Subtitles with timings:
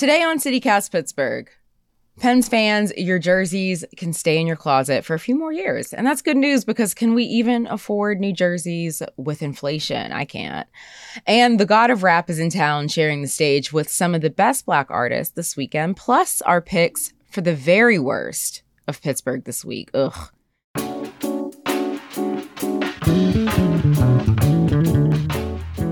[0.00, 1.50] Today on CityCast Pittsburgh,
[2.20, 5.92] Pens fans, your jerseys can stay in your closet for a few more years.
[5.92, 10.10] And that's good news because can we even afford new jerseys with inflation?
[10.10, 10.66] I can't.
[11.26, 14.30] And the God of Rap is in town sharing the stage with some of the
[14.30, 19.66] best black artists this weekend, plus our picks for the very worst of Pittsburgh this
[19.66, 19.90] week.
[19.92, 20.30] Ugh.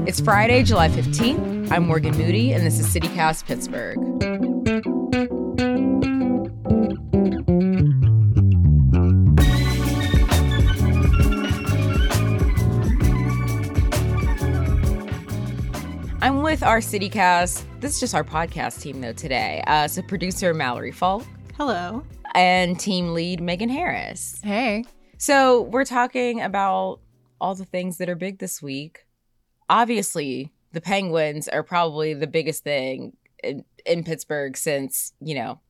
[0.07, 1.58] It's Friday, July 15th.
[1.71, 3.99] I'm Morgan Moody, and this is CityCast Pittsburgh.
[16.23, 17.65] I'm with our CityCast.
[17.81, 19.63] This is just our podcast team, though, today.
[19.67, 21.25] Uh, so, producer Mallory Falk.
[21.57, 22.03] Hello.
[22.35, 24.41] And team lead Megan Harris.
[24.43, 24.85] Hey.
[25.19, 27.01] So, we're talking about
[27.41, 29.05] all the things that are big this week
[29.69, 35.61] obviously the Penguins are probably the biggest thing in, in Pittsburgh since, you know,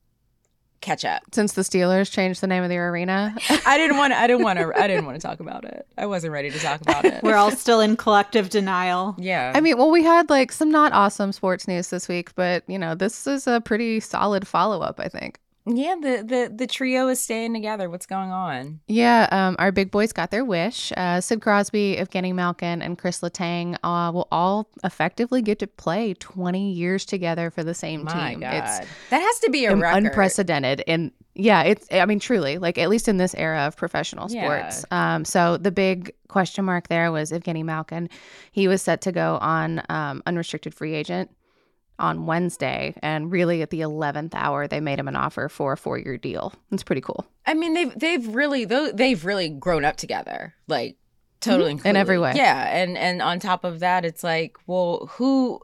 [0.81, 1.23] catch up.
[1.33, 3.35] Since the Steelers changed the name of the arena.
[3.65, 5.85] I didn't want to I didn't want to I didn't want to talk about it.
[5.97, 7.21] I wasn't ready to talk about it.
[7.23, 9.15] We're all still in collective denial.
[9.17, 9.51] Yeah.
[9.53, 12.79] I mean, well we had like some not awesome sports news this week, but you
[12.79, 15.39] know, this is a pretty solid follow-up, I think.
[15.65, 17.89] Yeah, the, the the trio is staying together.
[17.89, 18.79] What's going on?
[18.87, 20.91] Yeah, um, our big boys got their wish.
[20.97, 26.13] Uh, Sid Crosby, Evgeni Malkin, and Kris Letang uh, will all effectively get to play
[26.15, 28.39] 20 years together for the same My team.
[28.39, 28.53] God.
[28.55, 28.79] It's
[29.11, 30.05] that has to be a record.
[30.05, 30.83] unprecedented.
[30.87, 34.45] And yeah, it's I mean truly like at least in this era of professional Yeah.
[34.69, 34.85] sports.
[34.91, 38.09] Um, so the big question mark there was Evgeni Malkin.
[38.51, 41.29] He was set to go on um, unrestricted free agent
[41.99, 45.77] on Wednesday, and really at the eleventh hour, they made him an offer for a
[45.77, 46.53] four-year deal.
[46.71, 50.97] It's pretty cool I mean, they've they've really they've really grown up together, like
[51.39, 51.87] totally Mm-hmm.
[51.87, 52.33] In every way.
[52.35, 55.61] Yeah, and and on top of that, it's like, well, who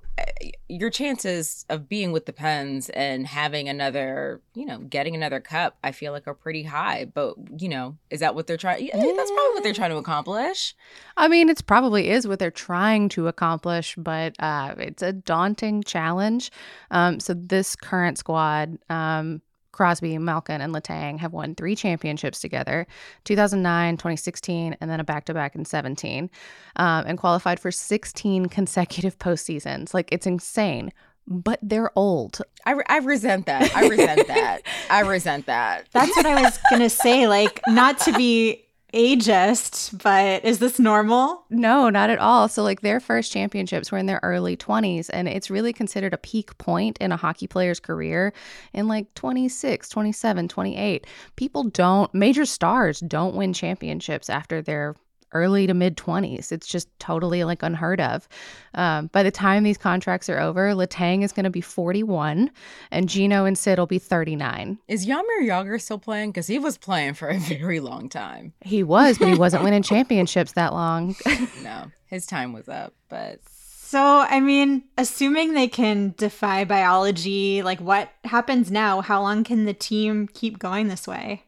[0.69, 5.77] your chances of being with the Pens and having another, you know, getting another cup,
[5.83, 7.05] I feel like are pretty high.
[7.05, 8.85] But you know, is that what they're trying?
[8.85, 10.75] Yeah, that's probably what they're trying to accomplish.
[11.17, 15.83] I mean, it's probably is what they're trying to accomplish, but uh, it's a daunting
[15.83, 16.51] challenge.
[16.91, 19.41] Um, so this current squad, um,
[19.75, 22.87] Crosby, Malkin, and Letang have won three championships together
[23.25, 26.29] 2009, 2016, and then a back to back in 17,
[26.77, 29.93] um, and qualified for 16 consecutive postseasons.
[29.93, 30.93] Like, it's insane,
[31.27, 32.41] but they're old.
[32.65, 33.75] I, re- I resent that.
[33.75, 34.61] I resent that.
[34.89, 35.87] I resent that.
[35.91, 37.27] That's what I was going to say.
[37.27, 38.64] Like, not to be
[38.95, 41.43] ageist, but is this normal?
[41.49, 42.47] No, not at all.
[42.47, 46.17] So, like, their first championships were in their early 20s, and it's really considered a
[46.17, 48.33] peak point in a hockey player's career
[48.73, 51.07] in like 26, 27, 28.
[51.35, 54.95] People don't, major stars don't win championships after their
[55.35, 56.51] early to mid 20s.
[56.51, 58.27] It's just totally like unheard of.
[58.73, 62.49] Um, by the time these contracts are over, Letang is going to be 41,
[62.91, 64.79] and Gino and Sid will be 39.
[64.87, 66.31] Is Jaromir Jagr still playing?
[66.31, 68.53] Because he was playing for a very long time.
[68.61, 71.15] He was, but he wasn't winning championships that long.
[71.61, 72.93] No, his time was up.
[73.09, 79.01] But So, I mean, assuming they can defy biology, like what happens now?
[79.01, 81.44] How long can the team keep going this way?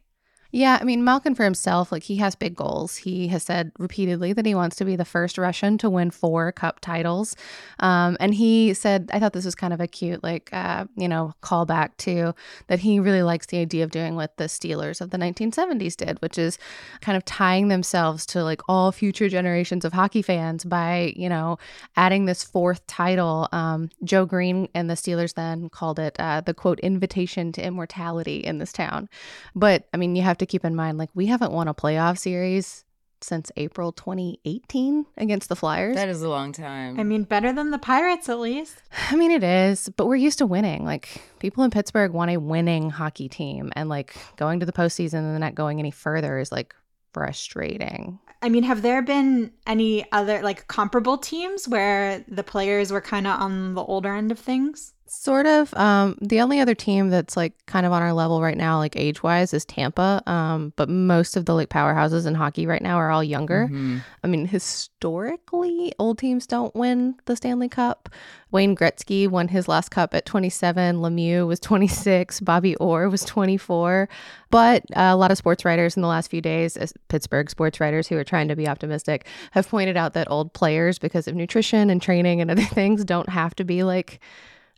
[0.51, 2.95] Yeah, I mean, Malkin for himself, like he has big goals.
[2.97, 6.51] He has said repeatedly that he wants to be the first Russian to win four
[6.51, 7.35] cup titles.
[7.79, 11.07] Um, and he said, I thought this was kind of a cute, like, uh, you
[11.07, 12.33] know, callback to
[12.67, 16.21] that he really likes the idea of doing what the Steelers of the 1970s did,
[16.21, 16.57] which is
[17.01, 21.57] kind of tying themselves to like all future generations of hockey fans by, you know,
[21.97, 23.49] adding this fourth title.
[23.51, 28.37] Um, Joe Greene and the Steelers then called it uh, the quote, invitation to immortality
[28.37, 29.09] in this town.
[29.53, 32.17] But I mean, you have to keep in mind, like, we haven't won a playoff
[32.17, 32.83] series
[33.19, 35.95] since April 2018 against the Flyers.
[35.95, 36.99] that is a long time.
[36.99, 38.75] I mean, better than the Pirates at least.
[39.09, 40.85] I mean, it is, but we're used to winning.
[40.85, 45.19] Like, people in Pittsburgh want a winning hockey team, and like going to the postseason
[45.19, 46.75] and then not going any further is like
[47.11, 48.19] frustrating.
[48.43, 53.25] I mean, have there been any other like comparable teams where the players were kind
[53.25, 54.93] of on the older end of things?
[55.09, 55.73] Sort of.
[55.75, 58.95] Um, the only other team that's like kind of on our level right now, like
[58.95, 60.21] age wise, is Tampa.
[60.27, 63.69] Um, but most of the like powerhouses in hockey right now are all younger.
[63.71, 64.01] Mhm.
[64.23, 68.09] I mean, historically, old teams don't win the Stanley Cup.
[68.51, 70.97] Wayne Gretzky won his last cup at 27.
[70.97, 72.39] Lemieux was 26.
[72.41, 74.07] Bobby Orr was 24.
[74.49, 76.77] But uh, a lot of sports writers in the last few days,
[77.09, 80.97] Pittsburgh sports writers who are trying to be optimistic, have pointed out that old players,
[80.99, 84.19] because of nutrition and training and other things, don't have to be like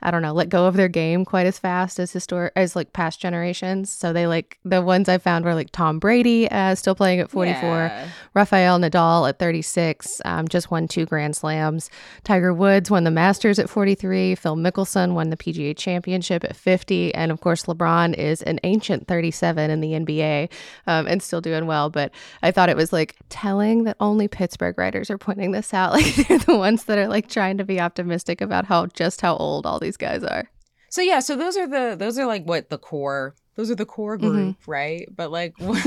[0.02, 2.94] I don't know, let go of their game quite as fast as historic as like
[2.94, 3.90] past generations.
[3.92, 7.30] So they like the ones I found were like Tom Brady, uh, still playing at
[7.30, 8.08] 44, Yeah.
[8.34, 11.90] Rafael Nadal at 36, um, just won two Grand Slams.
[12.24, 14.36] Tiger Woods won the Masters at 43.
[14.36, 19.08] Phil Mickelson won the PGA Championship at 50, and of course LeBron is an ancient
[19.08, 20.50] 37 in the NBA
[20.88, 21.90] um, and still doing well.
[21.90, 22.12] But
[22.42, 25.90] I thought it was like telling that only Pittsburgh writers are pointing this out.
[26.00, 29.36] Like they're the ones that are like trying to be optimistic about how just how
[29.38, 30.50] old all these guys are.
[30.90, 33.86] So yeah, so those are the those are like what the core those are the
[33.86, 34.28] core Mm-hmm.
[34.28, 35.08] group, right?
[35.16, 35.78] But like what,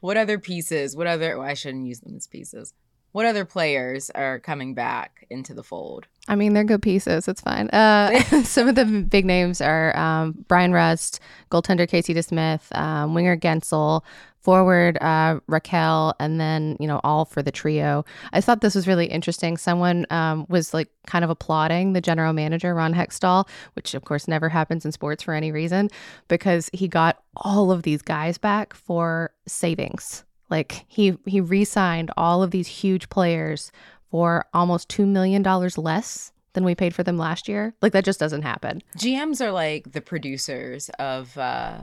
[0.00, 0.96] what other pieces?
[0.96, 2.72] What other well, I shouldn't use them as pieces.
[3.12, 6.06] What other players are coming back into the fold?
[6.28, 7.28] I mean, they're good pieces.
[7.28, 7.68] It's fine.
[7.70, 11.20] Uh, some of the big names are um, Bryan Rust,
[11.50, 14.02] goaltender Casey DeSmith, um, winger Guentzel,
[14.46, 18.04] forward uh, Rakell, and then you know all for the trio.
[18.32, 19.56] I thought this was really interesting.
[19.56, 24.28] Someone um, was like kind of applauding the general manager Ron Hextall, which of course
[24.28, 25.90] never happens in sports for any reason,
[26.28, 30.22] because he got all of these guys back for savings.
[30.48, 33.72] Like he he re-signed all of these huge players
[34.12, 35.42] for almost $2 million
[35.76, 37.74] less than we paid for them last year.
[37.82, 38.80] Like that just doesn't happen.
[38.96, 41.78] GMs are like the producers of uh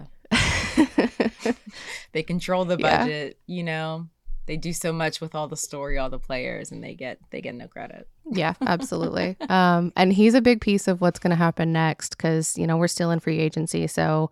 [2.11, 3.03] they control the Yeah.
[3.05, 4.07] budget, you know.
[4.45, 7.39] They do so much with all the story, all the players, and they get they
[7.39, 8.09] get no credit.
[8.29, 9.37] yeah, absolutely.
[9.49, 12.75] um, and he's a big piece of what's going to happen next because, you know,
[12.75, 13.87] we're still in free agency.
[13.87, 14.31] So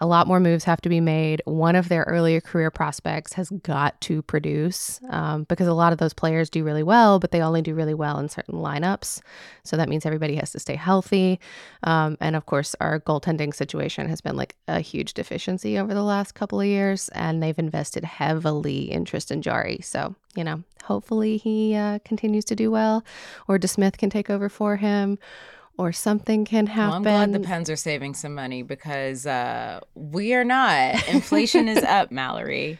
[0.00, 1.42] a lot more moves have to be made.
[1.44, 5.98] One of their earlier career prospects has got to produce um, because a lot of
[5.98, 9.20] those players do really well, but they only do really well in certain lineups.
[9.64, 11.40] So that means everybody has to stay healthy.
[11.82, 16.04] Um, and of course, our goaltending situation has been like a huge deficiency over the
[16.04, 19.80] last couple of years, and they've invested heavily in Tristan Jarry.
[19.82, 23.04] So, you know, hopefully he uh, continues to do well,
[23.48, 25.18] or DeSmith can take over for him.
[25.78, 26.94] Or something can Well, happen.
[26.96, 31.08] I'm glad the Pens are saving some money because uh, we are not.
[31.14, 32.78] Inflation is up, Mallory,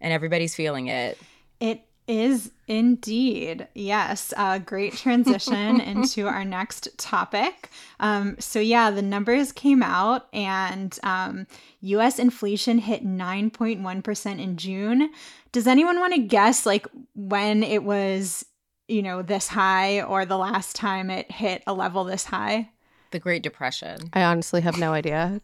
[0.00, 1.16] and everybody's feeling it.
[1.60, 3.68] It is indeed.
[3.74, 4.34] Yes.
[4.36, 7.70] A great transition into our next topic.
[8.00, 11.46] Um, so, yeah, the numbers came out and um,
[11.80, 15.10] US inflation hit 9.1% in June.
[15.52, 18.44] Does anyone want to guess, like, when it was,
[18.92, 22.68] you know, this high or the last time it hit a level this high?
[23.10, 23.98] The Great Depression.
[24.12, 25.40] I honestly have no idea.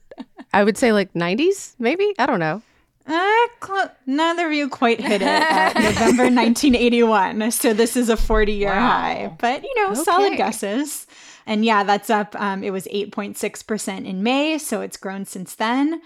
[0.53, 2.15] I would say like 90s, maybe.
[2.19, 2.63] I don't know.
[3.07, 7.51] Uh, cl- neither of you quite hit it at November 1981.
[7.53, 8.89] So this is a 40 year Wow.
[8.89, 11.07] high, but you know, solid guesses.
[11.47, 12.39] And yeah, that's up.
[12.39, 14.59] Um, it was 8.6% in May.
[14.59, 16.03] So it's grown since then.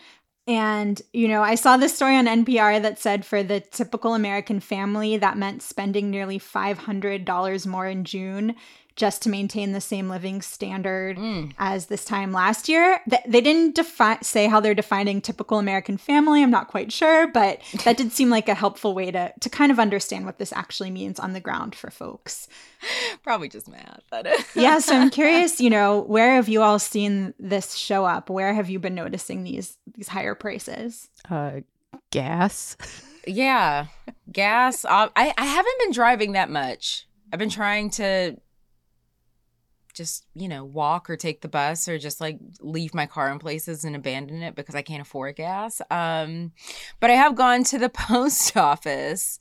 [0.49, 4.59] And, you know, I saw this story on NPR that said for the typical American
[4.59, 8.57] family, that meant spending nearly $500 more in June
[8.97, 11.53] just to maintain the same living standard Mm.
[11.59, 13.01] as this time last year.
[13.09, 16.43] Th- They didn't defi- say how they're defining typical American family.
[16.43, 19.73] I'm not quite sure, but that did seem like a helpful way to, to kind
[19.73, 22.49] of understand what this actually means on the ground for folks.
[23.23, 24.01] Probably just math.
[24.11, 28.29] But Yeah, so I'm curious, you know, where have you all seen this show up?
[28.29, 31.09] Where have you been noticing these these higher prices?
[31.31, 31.61] Uh,
[32.11, 32.77] gas.
[33.27, 33.87] yeah,
[34.31, 34.85] gas.
[34.85, 37.07] Uh, I I haven't been driving that much.
[37.33, 38.37] I've been trying to
[40.03, 43.39] just you know walk or take the bus or just like leave my car in
[43.39, 45.81] places and abandon it because I can't afford gas.
[45.91, 46.53] Um,
[47.01, 49.39] but I have gone to the post office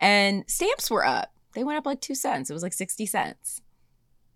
[0.00, 1.32] and stamps were up.
[1.52, 2.48] They went up like two cents.
[2.48, 3.60] It was like sixty cents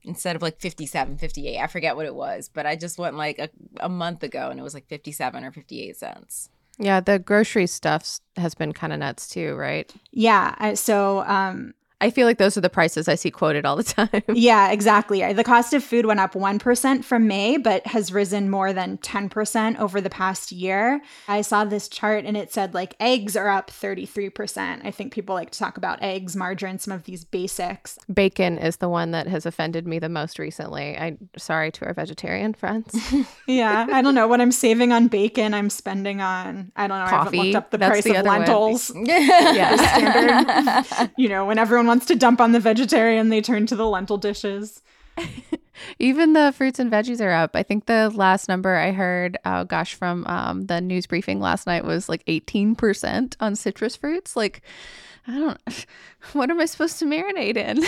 [0.06, 3.38] instead of like 57 58 i forget what it was but i just went like
[3.38, 3.49] a,
[3.80, 8.21] a month ago and it was like 57 or 58 cents Yeah, the grocery stuff
[8.37, 9.90] has been kind of nuts too, right?
[10.12, 13.77] Yeah, I, so um I feel like those are the prices I see quoted all
[13.77, 14.23] the time.
[14.35, 15.33] Yeah, exactly.
[15.33, 19.79] The cost of food went up 1% from May, but has risen more than 10%
[19.79, 21.01] over the past year.
[21.29, 24.85] I saw this chart and it said like eggs are up 33%.
[24.85, 27.99] I think people like to talk about eggs, margarine, some of these basics.
[28.13, 30.97] Bacon is the one that has offended me the most recently.
[30.99, 32.95] I sorry to our vegetarian friends.
[33.47, 35.53] Yeah, I don't know what I'm saving on bacon.
[35.53, 37.37] I'm spending on, I don't know, I haven't Coffee.
[37.39, 38.91] looked up the That's price the of lentils.
[39.05, 39.77] yeah.
[39.77, 41.11] Standard.
[41.17, 44.17] you know, when everyone wants to dump on the vegetarian, they turn to the lentil
[44.17, 44.83] dishes.
[46.01, 47.55] Even the fruits and veggies are up.
[47.55, 51.69] I think the last number I heard, oh gosh, from um, the news briefing last
[51.69, 54.35] night was like 18% on citrus fruits.
[54.35, 54.63] Like,
[55.29, 55.87] I don't,
[56.33, 57.85] what am I supposed to marinate in?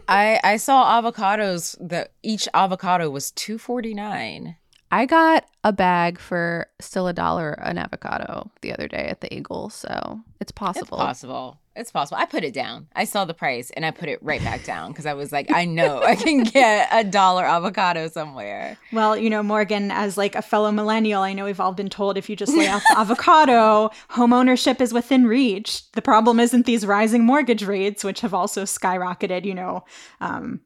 [0.08, 4.56] I I saw avocados that each avocado was two forty nine.
[4.90, 9.32] I got a bag for still a dollar an avocado the other day at the
[9.34, 10.98] Eagle, so it's possible.
[10.98, 11.58] It's possible.
[11.78, 12.20] It's possible.
[12.20, 12.88] I put it down.
[12.96, 15.52] I saw the price and I put it right back down because I was like,
[15.52, 18.76] I know I can get a dollar avocado somewhere.
[18.92, 22.18] Well, you know, Morgan, as like a fellow millennial, I know we've all been told
[22.18, 25.88] if you just lay off the avocado, home ownership is within reach.
[25.92, 29.84] The problem isn't these rising mortgage rates, which have also skyrocketed, you know,
[30.20, 30.60] um,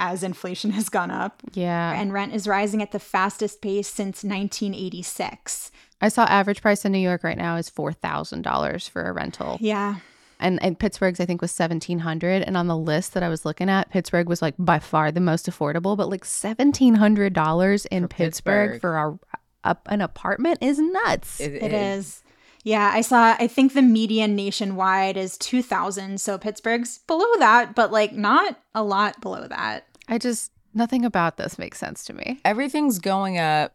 [0.00, 1.42] as inflation has gone up.
[1.52, 1.92] Yeah.
[1.92, 5.70] And rent is rising at the fastest pace since 1986.
[6.00, 9.58] I saw average price in New York right now is $4,000 for a rental.
[9.60, 9.96] Yeah.
[10.40, 13.68] And, and Pittsburgh's I think was 1700 and on the list that I was looking
[13.68, 18.72] at Pittsburgh was like by far the most affordable but like $1700 in For Pittsburgh,
[18.72, 18.80] Pittsburgh.
[18.80, 19.18] for a,
[19.64, 21.40] a an apartment is nuts.
[21.40, 22.22] It, It is.
[22.62, 27.90] Yeah, I saw I think the median nationwide is 2000, so Pittsburgh's below that, but
[27.90, 29.86] like not a lot below that.
[30.10, 32.40] I just nothing about this makes sense to me.
[32.44, 33.74] Everything's going up,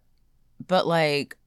[0.68, 1.38] but like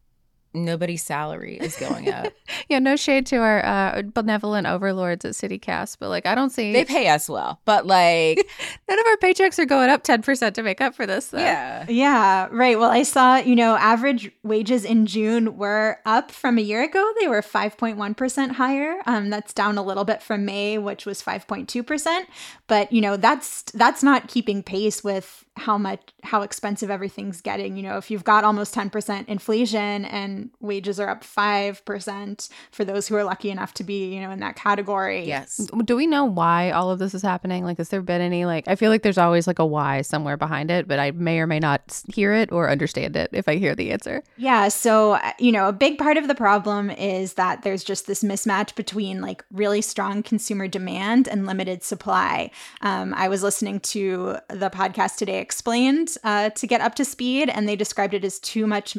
[0.65, 2.33] nobody's salary is going up.
[2.69, 6.73] Yeah, no shade to our uh, benevolent overlords at CityCast, but like I don't see
[6.73, 8.39] they pay us well, but like,
[8.89, 11.39] none of our paychecks are going up 10% to make up for this though.
[11.39, 11.87] yeah.
[11.89, 12.79] Yeah, right.
[12.79, 17.13] Well, I saw, you know, average wages in June were up from a year ago.
[17.21, 19.01] They were 5.1% higher.
[19.07, 22.25] Um, that's down a little bit from May, which was 5.2%.
[22.67, 27.77] But, you know, that's that's not keeping pace with how much how expensive everything's getting.
[27.77, 33.09] You know, if you've got almost 10% inflation and wages are up 5% for those
[33.09, 35.27] who are lucky enough to be, you know, in that category.
[35.27, 35.69] Yes.
[35.85, 37.65] Do we know why all of this is happening?
[37.65, 40.37] Like, has there been any, like, I feel like there's always like a why somewhere
[40.37, 43.57] behind it, but I may or may not hear it or understand it if I
[43.57, 44.23] hear the answer.
[44.37, 44.69] Yeah.
[44.69, 48.23] So, uh, you know, a big part of the problem is that there's just this
[48.23, 52.51] mismatch between like really strong consumer demand and limited supply.
[52.81, 57.49] Um, I was listening to the podcast today explained uh, to get up to speed,
[57.49, 58.99] and they described it as too much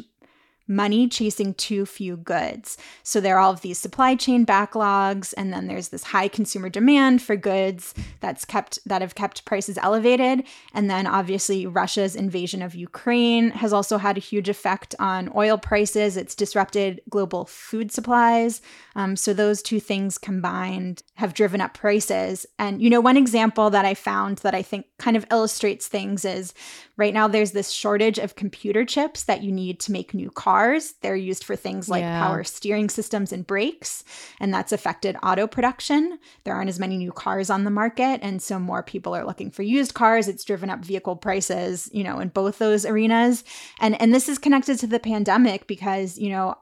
[0.70, 2.78] money chasing too few goods.
[3.02, 6.68] So there are all of these supply chain backlogs and then there's this high consumer
[6.68, 12.62] demand for goods that's kept that have kept prices elevated and then obviously Russia's invasion
[12.62, 16.16] of Ukraine has also had a huge effect on oil prices.
[16.16, 18.62] It's disrupted global food supplies.
[18.94, 22.46] Um, so those two things combined have driven up prices.
[22.60, 26.24] And you know one example that I found that I think kind of illustrates things
[26.24, 26.54] is
[26.96, 30.94] right now there's this shortage of computer chips that you need to make new cars.
[31.00, 32.18] They're used for things like Yeah.
[32.18, 34.04] power steering systems and brakes,
[34.40, 36.18] and that's affected auto production.
[36.44, 39.50] There aren't as many new cars on the market, and so more people are looking
[39.50, 40.28] for used cars.
[40.28, 43.44] It's driven up vehicle prices, you know, in both those arenas.
[43.80, 46.56] And and this is connected to the pandemic because, you know,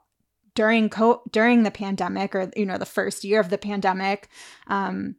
[0.55, 4.29] during co- during the pandemic or you know the first year of the pandemic
[4.67, 5.15] um,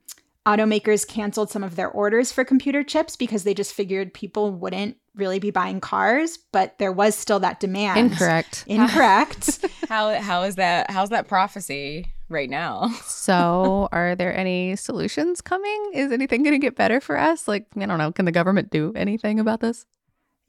[0.48, 4.98] automakers canceled some of their orders for computer chips because they just figured people wouldn't
[5.16, 8.64] really be buying cars but there was still that demand Incorrect.
[8.68, 10.92] incorrect How how is that?
[10.92, 12.90] How's that prophecy right now?
[13.04, 15.92] so, are there any solutions coming?
[15.96, 17.48] Is anything going to get better for us?
[17.48, 18.12] Like, I don't know.
[18.12, 19.88] Can the government do anything about this?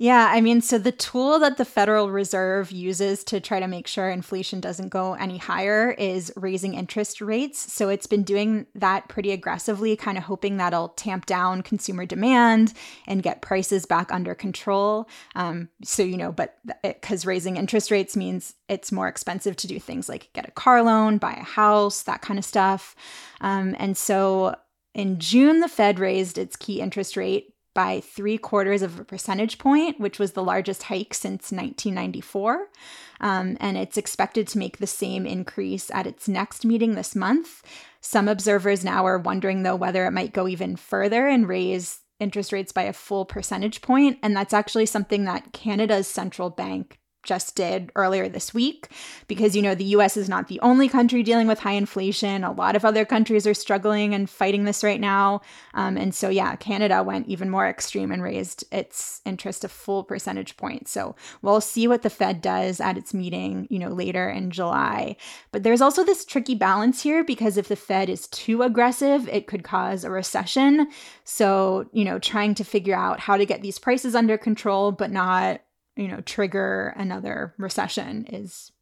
[0.02, 3.86] Yeah, I mean, so the tool that the Federal Reserve uses to try to make
[3.86, 7.70] sure inflation doesn't go any higher is raising interest rates.
[7.70, 12.72] So it's been doing that pretty aggressively, kind of hoping that'll tamp down consumer demand
[13.06, 15.06] and get prices back under control.
[15.34, 19.78] Um, so, you know, but because raising interest rates means it's more expensive to do
[19.78, 22.96] things like get a car loan, buy a house, that kind of stuff.
[23.42, 24.56] Um, and so
[24.94, 29.58] in June, the Fed raised its key interest rate by three quarters of a percentage
[29.58, 32.68] point, which was the largest hike since 1994.
[33.20, 37.62] Um, and it's expected to make the same increase at its next meeting this month.
[38.00, 42.52] Some observers now are wondering, though, whether it might go even further and raise interest
[42.52, 44.18] rates by a full percentage point.
[44.22, 48.88] And that's actually something that Canada's central bank just did earlier this week
[49.26, 52.44] because you know the US is not the only country dealing with high inflation.
[52.44, 55.42] A lot of other countries are struggling and fighting this right now.
[55.74, 60.04] Um, and so yeah Canada went even more extreme and raised its interest a full
[60.04, 60.88] percentage point.
[60.88, 65.16] So we'll see what the Fed does at its meeting you know later in July.
[65.52, 69.46] But there's also this tricky balance here because if the Fed is too aggressive it
[69.46, 70.88] could cause a recession.
[71.24, 75.10] So you know trying to figure out how to get these prices under control but
[75.10, 75.60] not
[75.96, 78.72] you know, trigger another recession is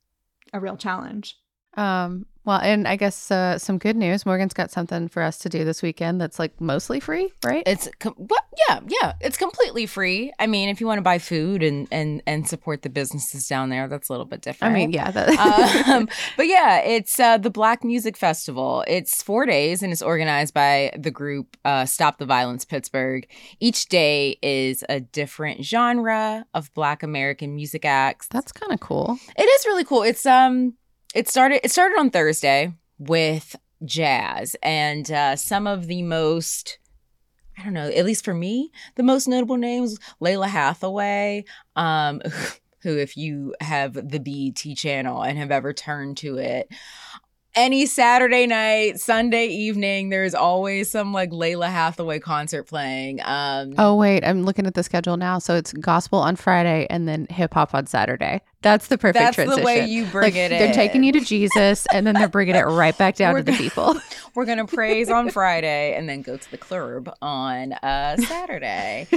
[0.53, 1.37] a real challenge.
[1.77, 4.25] Um, well, and I guess uh, some good news.
[4.25, 7.63] Morgan's got something for us to do this weekend that's like mostly free, right?
[7.67, 8.43] It's com- what?
[8.67, 9.13] Yeah, yeah.
[9.21, 10.33] It's completely free.
[10.39, 13.69] I mean, if you want to buy food and and and support the businesses down
[13.69, 14.73] there, that's a little bit different.
[14.73, 15.11] I mean, yeah.
[15.11, 16.09] That- um,
[16.39, 18.83] but yeah, it's uh, the Black Music Festival.
[18.89, 23.29] It's four days and it's organized by the group uh, Stop the Violence Pittsburgh.
[23.61, 28.27] Each day is a different genre of Black American music acts.
[28.29, 29.19] that's kind of cool.
[29.37, 30.03] It is really cool.
[30.03, 30.75] It's um,
[31.19, 36.79] it started it started on Thursday with jazz and uh, some of the most.
[37.59, 41.45] I don't know, at least for me, the most notable names, Lalah Hathaway,
[41.75, 42.23] um,
[42.83, 46.73] who, if you have the BET channel and have ever turned to it,
[47.57, 53.19] any Saturday night, Sunday evening, there's always some like Lalah Hathaway concert playing.
[53.25, 55.41] Um, Oh wait, I'm looking at the schedule now.
[55.41, 58.41] So it's gospel on Friday and then hip hop on Saturday.
[58.61, 59.61] That's the perfect that's transition.
[59.61, 60.59] the way you bring like, it in.
[60.59, 63.45] They're taking you to Jesus and then they're bringing it right back down We're to
[63.45, 64.01] the gonna- people.
[64.35, 69.09] We're gonna praise on Friday and then go to the club on uh, Saturday.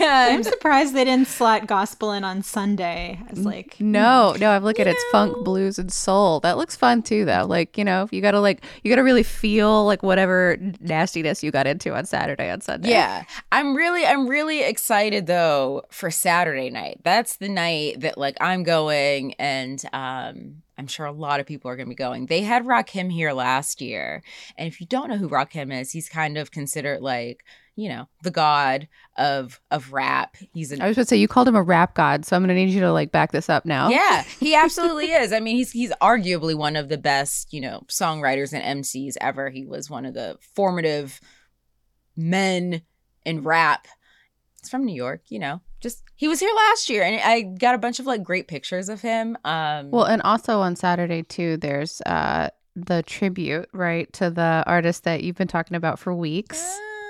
[0.00, 4.86] I'm surprised they didn't slot gospel in on Sunday as like No, no, I'm looking
[4.86, 6.40] at it's funk, blues, and soul.
[6.40, 7.46] That looks fun too, though.
[7.46, 11.66] Like you know, you gotta like you gotta really feel like whatever nastiness you got
[11.66, 12.90] into on Saturday on Sunday.
[12.90, 17.00] yeah, I'm really, I'm really excited though for Saturday night.
[17.04, 21.70] That's the night that like I'm going, and um, I'm sure a lot of people
[21.70, 22.26] are gonna be going.
[22.26, 24.22] They had Rakim here last year,
[24.56, 27.44] and if you don't know who Rakim is, he's kind of considered like
[27.76, 30.36] you know the god of of rap.
[30.52, 32.42] He's an I was going to say you called him a rap god, so I'm
[32.42, 33.88] gonna need you to like back this up now.
[33.88, 35.32] Yeah, he absolutely is.
[35.32, 39.50] I mean, he's he's arguably one of the best, you know, songwriters and MCs ever.
[39.50, 41.20] He was one of the formative
[42.16, 42.82] men
[43.24, 43.86] in rap.
[44.58, 45.60] It's from New York, you know.
[45.82, 48.88] Just he was here last year, and I got a bunch of like great pictures
[48.88, 49.36] of him.
[49.44, 55.04] Um, Well, and also on Saturday too, there's uh the tribute right to the artist
[55.04, 56.62] that you've been talking about for weeks.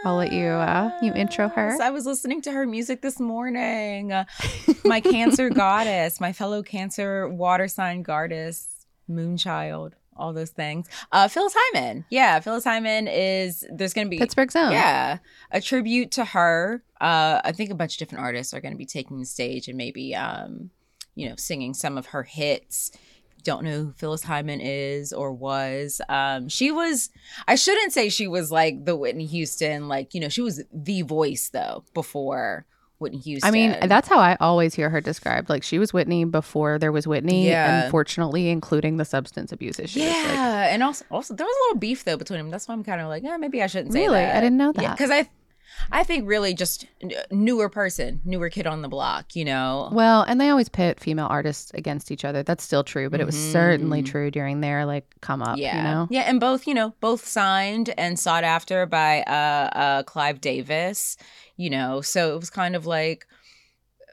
[0.04, 1.80] I'll let you, uh, you intro her.
[1.80, 4.10] I was listening to her music this morning.
[4.10, 4.24] Uh,
[4.84, 10.88] my Cancer goddess, my fellow Cancer water sign goddess, Moonchild, all those things.
[11.10, 12.04] Uh, Phyllis Hyman.
[12.10, 14.72] Yeah, Phyllis Hyman is, there's going to be, Pittsburgh's own.
[14.72, 15.18] yeah,
[15.50, 16.82] a tribute to her.
[17.00, 19.68] Uh, I think a bunch of different artists are going to be taking the stage
[19.68, 20.70] and maybe, um,
[21.14, 22.92] you know, singing some of her hits.
[23.42, 26.00] Don't know who Phyllis Hyman is or was.
[26.08, 27.10] Um, she was,
[27.48, 31.02] I shouldn't say she was like the Whitney Houston, like, you know, she was the
[31.02, 32.66] voice though before
[33.02, 33.46] Whitney Houston.
[33.48, 35.48] I mean, that's how I always hear her described.
[35.50, 37.84] Like she was Whitney before there was Whitney, Yeah.
[37.84, 40.02] unfortunately, including the substance abuse issues.
[40.04, 40.12] yeah.
[40.12, 42.50] Like, and also, also, there was a little beef though between them.
[42.50, 44.20] That's why I'm kind of like, yeah, maybe I shouldn't say Really?
[44.20, 44.92] I didn't know that.
[44.96, 45.28] Because I,
[45.90, 46.86] I think really just
[47.30, 49.90] newer person, newer kid on the block, you know?
[49.92, 52.42] well, and they always pit female artists against each other.
[52.42, 54.06] That's still true, but it was certainly Mhm.
[54.06, 55.58] true during their like come up.
[55.58, 55.76] yeah.
[55.76, 56.06] You know.
[56.10, 56.22] Yeah.
[56.22, 59.32] And both, you know, both signed and sought after by uh,
[59.78, 61.16] uh, Clive Davis,
[61.56, 63.26] you know, so it was kind of like,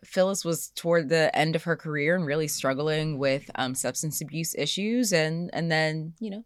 [0.05, 4.55] Phyllis was toward the end of her career and really struggling with um, substance abuse
[4.57, 6.45] issues, and and then you know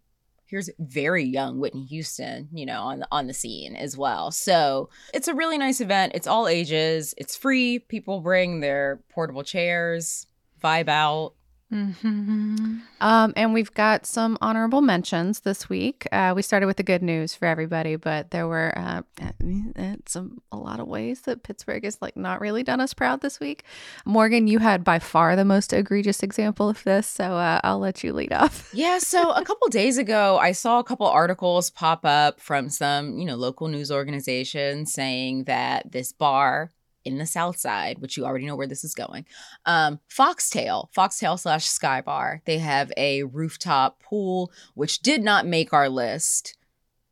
[0.54, 4.30] here's very young Whitney Houston, you know, on on the scene as well.
[4.30, 6.12] So it's a really nice event.
[6.14, 7.12] It's all ages.
[7.18, 7.80] It's free.
[7.80, 10.28] People bring their portable chairs,
[10.62, 11.34] vibe out.
[11.74, 12.82] Mhm.
[13.00, 16.06] Um, and we've got some honorable mentions this week.
[16.12, 19.02] Uh, we started with the good news for everybody, but there were uh,
[20.06, 23.40] some a lot of ways that Pittsburgh has like not really done us proud this
[23.40, 23.64] week.
[24.04, 28.04] Morgan, you had by far the most egregious example of this, so uh, I'll let
[28.04, 28.70] you lead off.
[28.84, 33.18] Yeah, so a couple days ago, I saw a couple articles pop up from some,
[33.18, 36.70] you know, local news organizations saying that this bar
[37.04, 39.26] in the South Side, which you already know where this is going,
[39.66, 45.72] um, Foxtail, Foxtail slash Sky Bar, they have a rooftop pool, which did not make
[45.72, 46.56] our list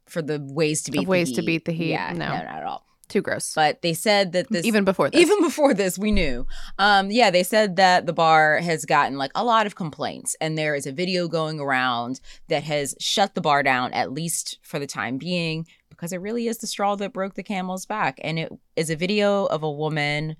[0.07, 2.29] for the ways to beat ways to beat the heat, Yeah, no.
[2.29, 2.87] no, not at all.
[3.09, 3.53] Too gross.
[3.55, 5.21] But they said that this Even before this.
[5.21, 6.47] even before this, we knew.
[6.79, 10.57] Um, yeah, they said that the bar has gotten like a lot of complaints, and
[10.57, 14.79] there is a video going around that has shut the bar down, at least for
[14.79, 15.67] the time being,
[16.03, 18.19] because it really is the straw that broke the camel's back.
[18.25, 20.35] And it is a video of a woman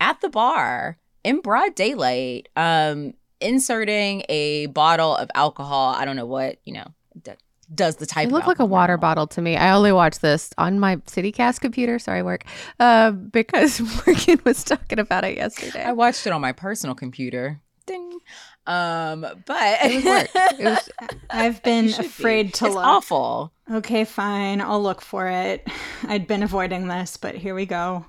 [0.00, 5.94] at the bar in broad daylight, um, inserting a bottle of alcohol.
[5.94, 6.88] I don't know what, you know,
[7.22, 7.34] d-
[7.72, 9.56] does the type It looked like a water bottle to me.
[9.56, 12.00] I only watched this on my CityCast computer.
[12.00, 12.42] Sorry, work.
[12.80, 15.84] Uh, because Morgan was talking about it yesterday.
[15.84, 17.60] I watched it on my personal computer.
[17.86, 18.18] Ding.
[18.66, 20.28] Um, but It was work.
[20.58, 20.88] It was
[21.30, 22.06] I've been should be.
[22.06, 22.84] afraid to it's look.
[22.84, 23.52] awful.
[23.70, 24.60] Okay, fine.
[24.60, 25.66] I'll look for it.
[26.08, 28.04] I'd been avoiding this, but here we go.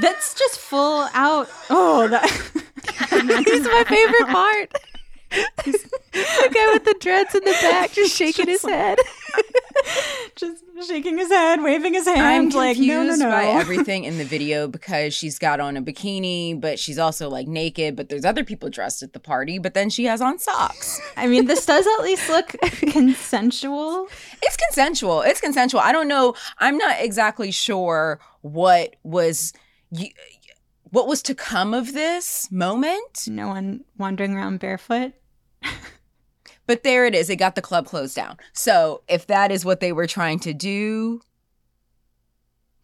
[0.00, 1.48] That's just full out.
[1.70, 2.22] Oh, that.
[3.44, 4.72] this my favorite part.
[5.64, 8.98] the guy with the dreads in the back just shaking his head.
[10.42, 12.20] Just shaking his head, waving his hand.
[12.20, 13.30] I'm like, confused no, no, no.
[13.30, 17.46] by everything in the video because she's got on a bikini, but she's also like
[17.46, 17.96] naked.
[17.96, 21.00] But there's other people dressed at the party, but then she has on socks.
[21.16, 22.48] I mean, this does at least look
[22.90, 24.08] consensual.
[24.42, 25.22] It's consensual.
[25.22, 25.80] It's consensual.
[25.80, 26.34] I don't know.
[26.58, 29.52] I'm not exactly sure what was.
[30.90, 33.26] What was to come of this moment?
[33.26, 35.14] No one wandering around barefoot.
[36.72, 37.28] But there it is.
[37.28, 38.38] It got the club closed down.
[38.54, 41.20] So if that is what they were trying to do,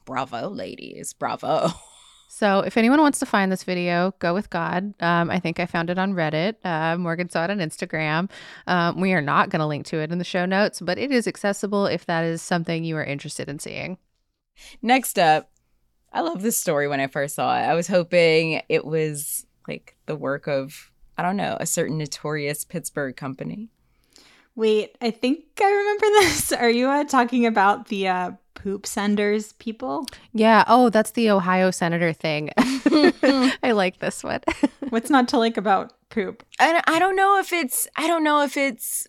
[0.05, 1.15] bravo, ladies.
[1.15, 1.71] Bravo.
[2.31, 4.93] So if anyone wants to find this video, go with God.
[5.01, 6.57] Um, I think I found it on Reddit.
[6.63, 8.29] Uh, Morgan saw it on Instagram.
[8.67, 11.11] Um, we are not going to link to it in the show notes, but it
[11.11, 13.97] is accessible if that is something you are interested in seeing.
[14.83, 15.51] Next up,
[16.13, 17.63] I love this story when I first saw it.
[17.63, 22.65] I was hoping it was like the work of I don't know, a certain notorious
[22.65, 23.71] Pittsburgh company.
[24.59, 26.51] Wait, I think I remember this.
[26.51, 30.05] Are you uh, talking about the uh, poop senders people?
[30.33, 30.65] Yeah.
[30.67, 32.51] Oh, that's the Ohio senator thing.
[32.59, 34.41] I like this one.
[34.89, 36.43] What's not to like about poop?
[36.59, 39.07] And I don't know if it's, I don't know if it's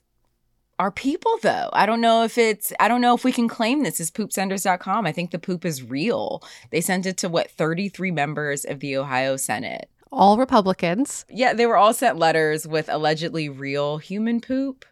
[0.77, 1.71] our people though.
[1.73, 5.07] I don't know if it's, I don't know if we can claim this as poopsenders.com.
[5.07, 6.43] I think the poop is real.
[6.69, 11.25] They sent it to what, 33 members of the Ohio Senate all Republicans.
[11.29, 14.85] Yeah, they were all sent letters with allegedly real human poop.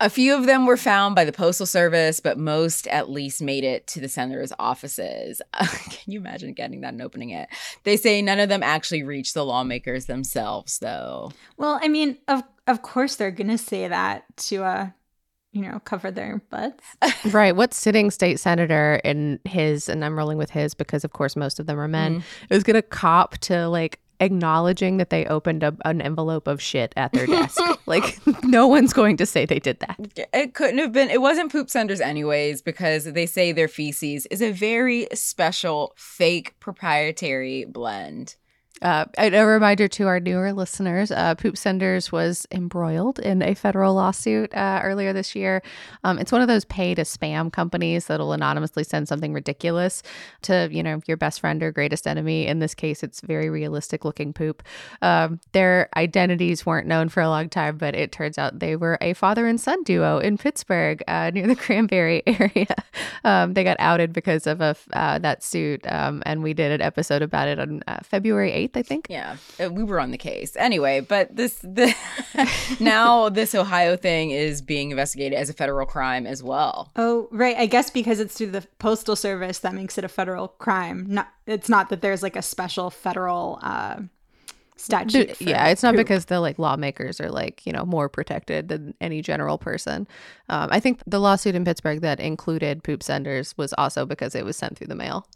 [0.00, 3.64] A few of them were found by the Postal Service, but most at least made
[3.64, 5.40] it to the senator's offices.
[5.54, 7.48] Can you imagine getting that and opening it?
[7.84, 11.32] They say none of them actually reached the lawmakers themselves, though.
[11.56, 14.88] Well, I mean, of of course they're gonna say that to uh
[15.56, 16.84] you know, cover their butts.
[17.32, 17.56] right.
[17.56, 21.58] What sitting state senator in his, and I'm rolling with his because, of course, most
[21.58, 22.24] of them are men, mm.
[22.50, 27.12] is going to cop to like acknowledging that they opened an envelope of shit at
[27.12, 27.60] their desk.
[27.86, 29.96] like no one's going to say they did that.
[30.32, 31.10] It couldn't have been.
[31.10, 36.58] It wasn't poop senders anyways because they say their feces is a very special fake
[36.60, 38.36] proprietary blend.
[38.82, 43.94] Uh, a reminder to our newer listeners uh, Poop Senders was embroiled in a federal
[43.94, 45.62] lawsuit uh, earlier this year.
[46.04, 50.02] Um, it's one of those pay to spam companies that'll anonymously send something ridiculous
[50.42, 52.46] to, you know, your best friend or greatest enemy.
[52.46, 54.62] In this case, it's very realistic looking poop.
[55.00, 58.98] Um, their identities weren't known for a long time, but it turns out they were
[59.00, 62.74] a father and son duo in Pittsburgh uh, near the Cranberry area.
[63.24, 66.82] Um, they got outed because of a, uh, that suit, um, and we did an
[66.82, 68.65] episode about it on uh, February 8th.
[68.66, 69.06] 8th, I think.
[69.08, 71.00] Yeah, uh, we were on the case anyway.
[71.00, 71.94] But this, the
[72.80, 76.90] now this Ohio thing is being investigated as a federal crime as well.
[76.96, 77.56] Oh, right.
[77.56, 81.06] I guess because it's through the postal service that makes it a federal crime.
[81.08, 83.58] Not, it's not that there's like a special federal.
[83.62, 84.02] Uh,
[84.76, 85.40] statute.
[85.40, 85.98] yeah, it's not poop.
[85.98, 90.06] because the like lawmakers are like you know more protected than any general person.
[90.48, 94.44] Um, I think the lawsuit in Pittsburgh that included poop senders was also because it
[94.44, 95.26] was sent through the mail.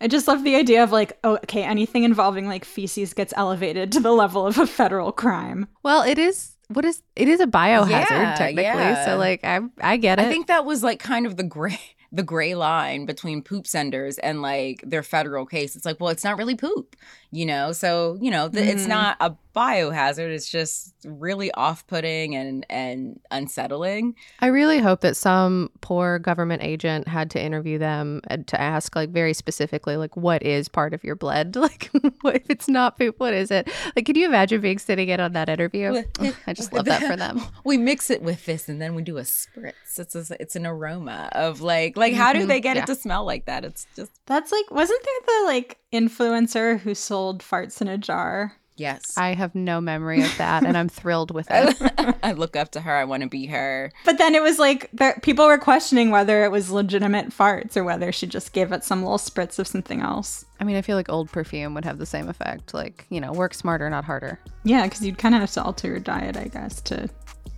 [0.00, 3.92] I just love the idea of like, oh, okay, anything involving like feces gets elevated
[3.92, 5.68] to the level of a federal crime.
[5.82, 8.62] Well, it is what is it is a biohazard yeah, technically.
[8.64, 9.04] Yeah.
[9.04, 10.26] So like I I get it.
[10.26, 11.80] I think that was like kind of the gray
[12.12, 15.76] the gray line between poop senders and like their federal case.
[15.76, 16.96] It's like, well, it's not really poop,
[17.30, 17.72] you know?
[17.72, 18.68] So, you know, th- mm.
[18.68, 18.90] it's mm-hmm.
[18.90, 20.32] not a biohazard.
[20.32, 24.14] It's just really off-putting and and unsettling.
[24.40, 28.94] I really hope that some poor government agent had to interview them and to ask
[28.94, 31.56] like very specifically like what is part of your blood?
[31.70, 31.90] Like
[32.24, 33.68] if it's not poop, what is it?
[33.94, 36.02] Like can you imagine being sitting in on that interview?
[36.46, 37.40] I just love that for them.
[37.64, 39.98] We mix it with this and then we do a spritz.
[39.98, 42.48] It's a, it's an aroma of like like how do mm-hmm.
[42.48, 42.82] they get yeah.
[42.82, 43.64] it to smell like that?
[43.64, 48.56] It's just That's like wasn't there the like influencer who sold farts in a jar?
[48.80, 49.18] Yes.
[49.18, 52.16] I have no memory of that, and I'm thrilled with it.
[52.22, 52.96] I look up to her.
[52.96, 53.92] I want to be her.
[54.06, 58.10] But then it was like people were questioning whether it was legitimate farts or whether
[58.10, 60.46] she just gave it some little spritz of something else.
[60.60, 62.72] I mean, I feel like old perfume would have the same effect.
[62.72, 64.40] Like, you know, work smarter, not harder.
[64.64, 67.10] Yeah, because you'd kind of have to alter your diet, I guess, to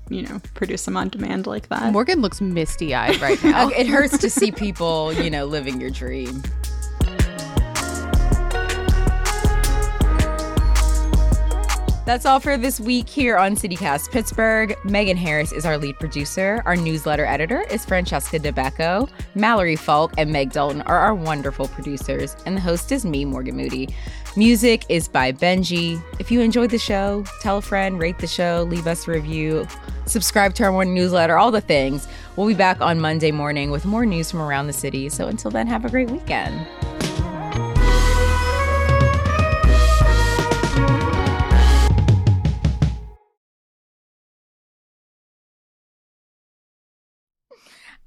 [0.08, 1.92] you know, produce them on demand like that.
[1.92, 3.68] Morgan looks misty eyed right now.
[3.76, 6.42] it hurts to see people, you know, living your dream.
[12.04, 14.76] That's all for this week here on CityCast Pittsburgh.
[14.84, 16.60] Megan Harris is our lead producer.
[16.66, 19.08] Our newsletter editor is Francesca Dabecco.
[19.36, 23.56] Mallory Falk and Meg Dalton are our wonderful producers, and the host is me, Morgan
[23.56, 23.94] Moody.
[24.36, 26.02] Music is by Benji.
[26.18, 29.64] If you enjoyed the show, tell a friend, rate the show, leave us a review,
[30.06, 32.08] subscribe to our morning newsletter, all the things.
[32.34, 35.08] We'll be back on Monday morning with more news from around the city.
[35.08, 36.66] So until then, have a great weekend.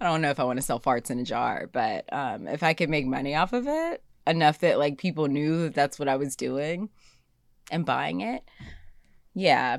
[0.01, 2.63] I don't know if I want to sell farts in a jar, but um, if
[2.63, 6.07] I could make money off of it enough that like people knew that that's what
[6.07, 6.89] I was doing
[7.71, 8.43] and buying it,
[9.33, 9.77] yeah.